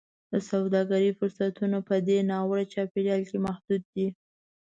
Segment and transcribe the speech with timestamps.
[0.31, 4.07] د سوداګرۍ فرصتونه په دې ناوړه چاپېریال کې محدود دي.